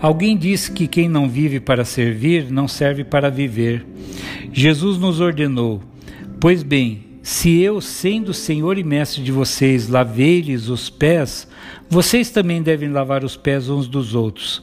[0.00, 3.84] Alguém disse que quem não vive para servir não serve para viver.
[4.52, 5.82] Jesus nos ordenou:
[6.38, 11.48] Pois bem, se eu, sendo Senhor e Mestre de vocês, lavei-lhes os pés,
[11.88, 14.62] vocês também devem lavar os pés uns dos outros.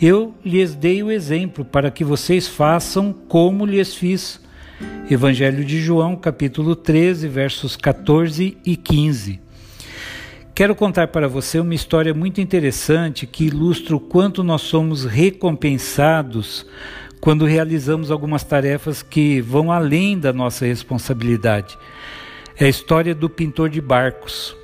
[0.00, 4.40] Eu lhes dei o exemplo para que vocês façam como lhes fiz.
[5.10, 9.40] Evangelho de João, capítulo 13, versos 14 e 15.
[10.56, 16.64] Quero contar para você uma história muito interessante que ilustra o quanto nós somos recompensados
[17.20, 21.76] quando realizamos algumas tarefas que vão além da nossa responsabilidade.
[22.58, 24.56] É a história do pintor de barcos.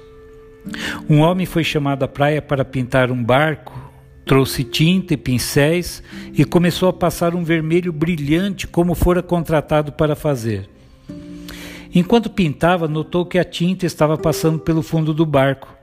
[1.10, 3.78] Um homem foi chamado à praia para pintar um barco,
[4.24, 6.02] trouxe tinta e pincéis
[6.32, 10.70] e começou a passar um vermelho brilhante como fora contratado para fazer.
[11.94, 15.81] Enquanto pintava, notou que a tinta estava passando pelo fundo do barco.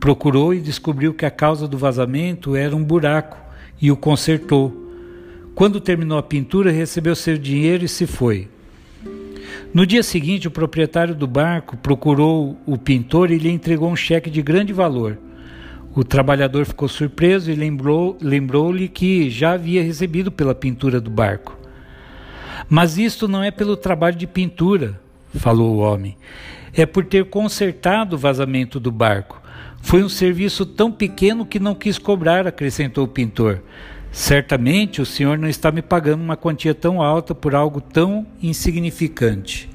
[0.00, 3.36] Procurou e descobriu que a causa do vazamento era um buraco
[3.80, 4.74] e o consertou.
[5.54, 8.48] Quando terminou a pintura, recebeu seu dinheiro e se foi.
[9.74, 14.30] No dia seguinte, o proprietário do barco procurou o pintor e lhe entregou um cheque
[14.30, 15.18] de grande valor.
[15.94, 21.58] O trabalhador ficou surpreso e lembrou-lhe lembrou que já havia recebido pela pintura do barco.
[22.68, 25.00] Mas isto não é pelo trabalho de pintura,
[25.34, 26.16] falou o homem.
[26.72, 29.40] É por ter consertado o vazamento do barco.
[29.80, 33.62] Foi um serviço tão pequeno que não quis cobrar, acrescentou o pintor.
[34.12, 39.68] Certamente o senhor não está me pagando uma quantia tão alta por algo tão insignificante.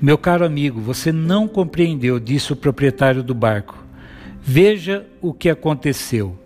[0.00, 3.84] Meu caro amigo, você não compreendeu, disse o proprietário do barco.
[4.40, 6.38] Veja o que aconteceu.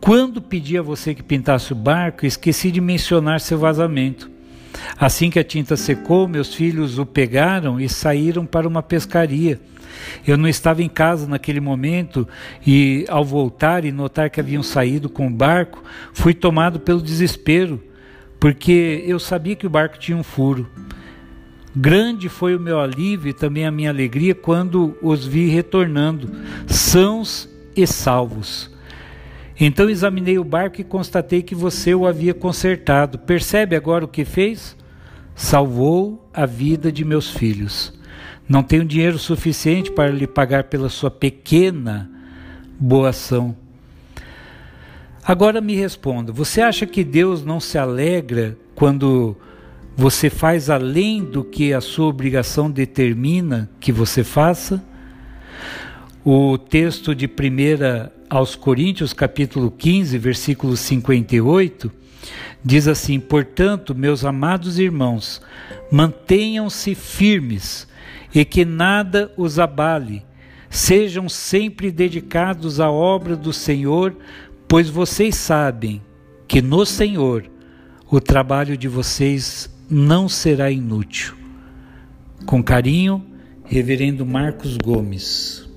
[0.00, 4.30] Quando pedi a você que pintasse o barco, esqueci de mencionar seu vazamento.
[4.98, 9.60] Assim que a tinta secou, meus filhos o pegaram e saíram para uma pescaria.
[10.26, 12.26] Eu não estava em casa naquele momento
[12.66, 17.82] e, ao voltar e notar que haviam saído com o barco, fui tomado pelo desespero,
[18.38, 20.68] porque eu sabia que o barco tinha um furo.
[21.74, 26.30] Grande foi o meu alívio e também a minha alegria quando os vi retornando,
[26.66, 28.70] sãos e salvos.
[29.62, 33.18] Então examinei o barco e constatei que você o havia consertado.
[33.18, 34.74] Percebe agora o que fez?
[35.34, 37.92] Salvou a vida de meus filhos.
[38.48, 42.10] Não tenho dinheiro suficiente para lhe pagar pela sua pequena
[42.78, 43.54] boa ação.
[45.22, 49.36] Agora me responda: você acha que Deus não se alegra quando
[49.94, 54.82] você faz além do que a sua obrigação determina que você faça?
[56.22, 57.30] O texto de 1
[58.28, 61.90] aos Coríntios, capítulo 15, versículo 58,
[62.62, 65.40] diz assim: Portanto, meus amados irmãos,
[65.90, 67.88] mantenham-se firmes
[68.34, 70.22] e que nada os abale.
[70.68, 74.14] Sejam sempre dedicados à obra do Senhor,
[74.68, 76.02] pois vocês sabem
[76.46, 77.50] que no Senhor
[78.10, 81.34] o trabalho de vocês não será inútil.
[82.44, 83.24] Com carinho,
[83.64, 85.69] Reverendo Marcos Gomes.